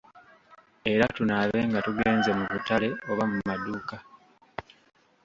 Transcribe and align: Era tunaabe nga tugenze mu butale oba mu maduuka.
Era 0.93 1.05
tunaabe 1.15 1.59
nga 1.69 1.79
tugenze 1.85 2.29
mu 2.37 2.45
butale 2.53 2.89
oba 3.11 3.23
mu 3.31 3.37
maduuka. 3.47 3.95